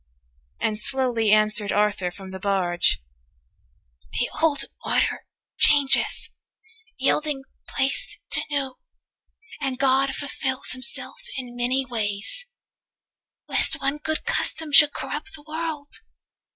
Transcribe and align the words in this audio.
And 0.59 0.79
slowly 0.81 1.29
answered 1.29 1.71
Arthur 1.71 2.09
from 2.09 2.31
the 2.31 2.39
barge: 2.39 3.03
'The 4.13 4.31
old 4.41 4.65
order 4.83 5.25
changeth, 5.59 6.29
yielding 6.97 7.43
place 7.67 8.17
to 8.31 8.39
new, 8.49 8.77
240 9.61 9.67
And 9.67 9.77
God 9.77 10.15
fulfils 10.15 10.69
Himself 10.71 11.21
in 11.37 11.55
many 11.55 11.85
ways, 11.85 12.47
Lest 13.47 13.79
one 13.79 13.97
good 13.97 14.25
custom 14.25 14.71
should 14.71 14.91
corrupt 14.91 15.35
the 15.35 15.43
world. 15.45 15.93